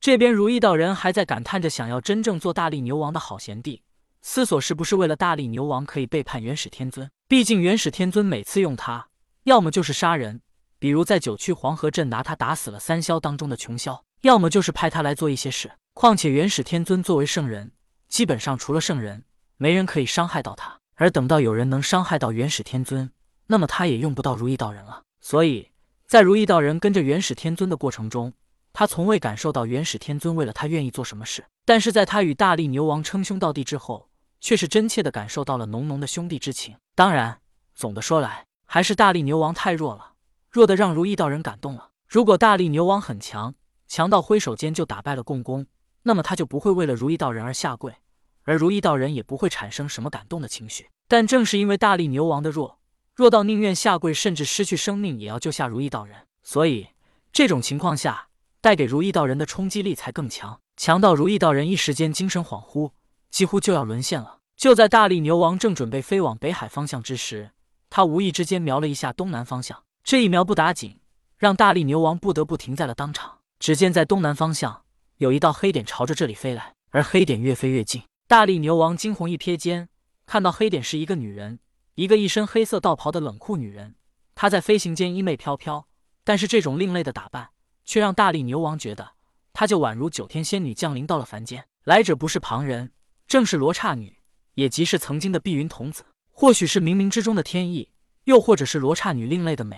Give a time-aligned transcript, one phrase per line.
[0.00, 3.82] 这边如意道人还在感叹着想要真正做大力牛王的好贤弟，
[4.22, 7.10] 思索是不是为了大力牛王可以背叛元始天尊。
[7.28, 9.08] 毕竟元始天尊每次用他，
[9.44, 10.40] 要么就是杀人，
[10.78, 15.70] 比如在九曲黄河镇拿他打死了三霄当中的琼霄，要么就是派他来做一些事。
[15.92, 17.72] 况且元始天尊作为圣人，
[18.08, 19.24] 基本上除了圣人，
[19.58, 20.78] 没人可以伤害到他。
[20.94, 23.10] 而等到有人能伤害到元始天尊，
[23.48, 25.02] 那么他也用不到如意道人了。
[25.20, 25.68] 所以
[26.06, 28.32] 在如意道人跟着元始天尊的过程中，
[28.72, 31.44] 他从未感受到元始天尊为了他愿意做什么事。
[31.64, 34.08] 但是在他与大力牛王称兄道弟之后，
[34.40, 36.76] 却是真切的感受到了浓浓的兄弟之情。
[36.94, 37.40] 当然，
[37.74, 40.12] 总的说来，还是大力牛王太弱了，
[40.50, 41.90] 弱的让如意道人感动了。
[42.08, 43.54] 如果大力牛王很强，
[43.86, 45.66] 强到挥手间就打败了共工，
[46.02, 47.94] 那么他就不会为了如意道人而下跪，
[48.42, 50.88] 而如意道人也不会产生什么感动的情绪。
[51.06, 52.78] 但正是因为大力牛王的弱，
[53.14, 56.88] 弱到宁愿下跪，甚至失去生命也要救下如意道人，所以
[57.32, 58.28] 这种情况下
[58.60, 62.92] 带给如意道人的冲击力才更强，强到如意道人一时间精神恍惚，
[63.30, 64.38] 几乎就要沦陷了。
[64.56, 67.52] 就在大力牛王正准备飞往北海方向之时，
[67.88, 71.00] 他无意之间瞄了一下东南方向，这一瞄不打紧，
[71.38, 73.38] 让大力牛王不得不停在了当场。
[73.58, 74.82] 只见在东南方向
[75.16, 78.02] 有一道黑点朝着这里飞来，而黑点越飞越近。
[78.28, 79.88] 大力牛王惊鸿一瞥间，
[80.26, 81.58] 看到黑点是一个女人，
[81.94, 83.94] 一个一身黑色道袍的冷酷女人。
[84.34, 85.86] 她在飞行间衣袂飘飘，
[86.24, 87.48] 但是这种另类的打扮
[87.90, 89.14] 却让大力牛王觉得，
[89.52, 91.66] 她就宛如九天仙女降临到了凡间。
[91.82, 92.92] 来者不是旁人，
[93.26, 94.16] 正是罗刹女，
[94.54, 96.04] 也即是曾经的碧云童子。
[96.30, 97.90] 或许是冥冥之中的天意，
[98.26, 99.76] 又或者是罗刹女另类的美。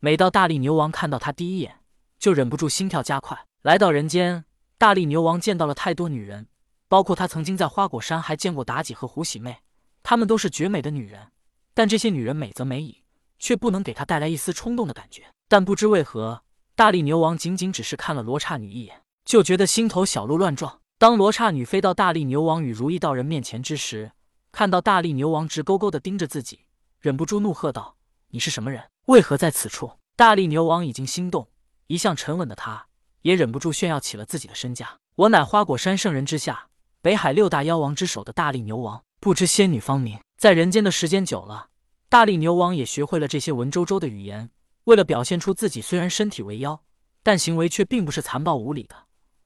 [0.00, 1.76] 每到大力牛王看到她第一眼。
[2.18, 3.38] 就忍不住心跳加快。
[3.62, 4.44] 来到人间，
[4.76, 6.48] 大力牛王见到了太多女人，
[6.88, 9.58] 包括他曾经在花果山还见过妲己和胡喜妹，
[10.02, 11.28] 她们都是绝美的女人。
[11.74, 13.04] 但这些女人美则美矣，
[13.38, 15.22] 却不能给他带来一丝冲动的感觉。
[15.46, 16.42] 但不知为何，
[16.82, 20.80] 大力牛王仅仅只是看了罗刹女一眼，就觉得心头小鹿乱撞。
[20.98, 24.10] 当罗刹女飞到大力牛王与如意道人面前之时，
[24.50, 26.62] 看到大力牛王直勾勾地盯着自己，
[26.98, 27.94] 忍不住怒喝道
[28.30, 28.82] ：“你是什么人？
[29.06, 31.46] 为何在此处？”大力牛王已经心动。
[31.86, 32.88] 一向沉稳的他，
[33.20, 34.96] 也忍不住炫耀起了自己的身价。
[35.14, 36.66] 我乃花果山圣人之下，
[37.00, 39.00] 北海六大妖王之首的大力牛王。
[39.20, 40.18] 不知仙女芳名？
[40.36, 41.68] 在人间的时间久了，
[42.08, 44.50] 大力牛王也学会了这些文绉绉的语言。
[44.84, 46.82] 为了表现出自己虽然身体为妖，
[47.22, 48.96] 但行为却并不是残暴无礼的，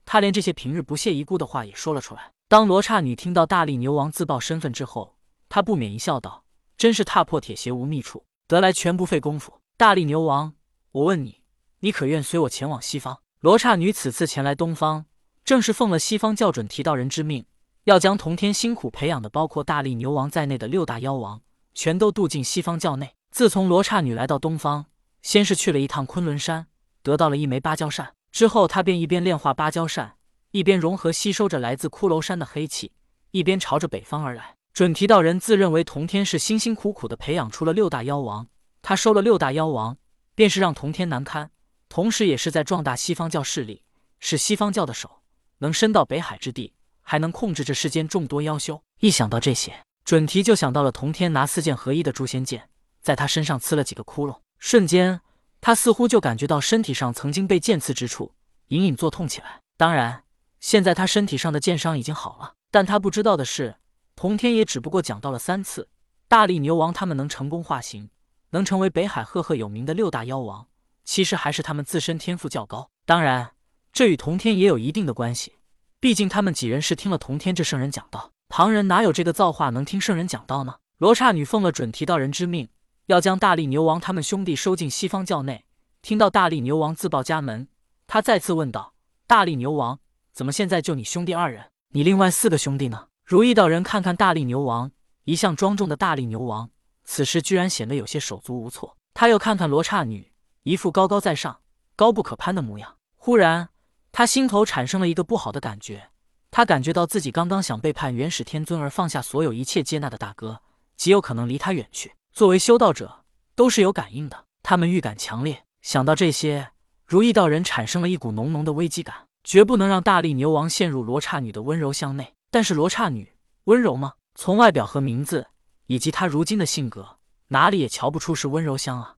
[0.05, 2.31] 他连这些平日不屑一顾的话也说了出来。
[2.47, 5.17] 当罗刹女听到大力牛王自曝身份之后，
[5.49, 6.43] 她不免一笑，道
[6.77, 10.53] ：“真是踏破铁鞋无觅处，得来全不费工夫。”大力牛王，
[10.91, 11.41] 我问你。
[11.81, 13.19] 你可愿随我前往西方？
[13.41, 15.05] 罗刹女此次前来东方，
[15.45, 17.45] 正是奉了西方教准提道人之命，
[17.83, 21.41] 要将同天辛苦培养的包括大力牛王在内的六大妖王，
[21.75, 23.13] 全都渡进西方教内。
[23.29, 24.87] 自从罗刹女来到东方，
[25.21, 26.67] 先是去了一趟昆仑山，
[27.01, 30.15] 得到了一枚芭蕉扇，之后他便一边炼化芭蕉扇，
[30.51, 32.91] 一边融合吸收着来自骷髅山的黑气，
[33.31, 34.55] 一边朝着北方而来。
[34.73, 38.47] 准提道人自认为同天是辛辛苦苦的培养出了六大妖王，
[38.81, 39.97] 他收了六大妖王，
[40.35, 41.49] 便是让同天难堪。
[41.89, 43.83] 同时，也是在壮大西方教势力，
[44.19, 45.21] 使西方教的手
[45.59, 48.83] 能伸到北海之地，还能控制这世间众多妖修。
[48.99, 52.69] 一想到这些，准提就想到了同天拿四剑合一的诛仙剑，
[53.01, 55.21] 在他身上刺了几个窟窿，瞬间，
[55.61, 58.33] 他似乎就感觉到身体上曾经被剑刺之处
[58.67, 59.61] 隐隐作痛起来。
[59.77, 60.23] 当然，
[60.59, 63.75] 现在他身体上的剑伤已经好了，但他不知道的是，
[64.15, 65.87] 同天也只不过讲到了三次，
[66.27, 68.09] 大力牛王他们能成功化形，
[68.49, 70.67] 能成为北海赫赫有名的六大妖王。
[71.05, 73.51] 其实还是他们自身天赋较高，当然，
[73.93, 75.53] 这与同天也有一定的关系。
[75.99, 80.75] 毕竟他们几人是听了同天这圣人讲道，旁人哪有这个造化能听圣人讲道呢？
[80.97, 82.67] 罗刹女奉了准提道人之命，
[83.07, 85.63] 要将大力牛王他们兄弟收进西方教内。
[86.01, 87.69] 听到大力牛王自报家门，
[88.05, 88.93] 他再次问道
[89.25, 89.99] ：“大力牛王，
[90.33, 91.71] 怎么现在就你兄弟二人？
[91.91, 94.91] 你另外四个兄弟呢？”如意道人看看大力牛王，
[95.23, 96.69] 一向庄重的大力牛王，
[97.05, 98.97] 此时居然显得有些手足无措。
[99.13, 100.33] 他又看看罗刹女。
[100.63, 101.61] 一副高高在上、
[101.95, 102.97] 高不可攀的模样。
[103.15, 103.69] 忽然，
[104.11, 106.09] 他心头产生了一个不好的感觉。
[106.51, 110.61] 他感觉到自己刚刚想背叛元始天尊而放下所有一切接纳的大哥，
[110.97, 112.11] 极有可能离他远去。
[112.37, 113.25] 作为修道者，
[113.55, 115.63] 都是有感应的，他们预感强烈。
[115.81, 116.69] 想到这些，
[117.03, 122.35] 如意道人产生了一股浓浓的危机感，绝不能让大力牛王陷入罗刹女的温柔乡内。
[122.51, 124.13] 但是罗刹女温柔吗？
[124.35, 125.47] 从外表和名字，
[125.87, 127.17] 以及她如今的性格，
[127.47, 129.15] 哪里也瞧不出是温柔乡啊。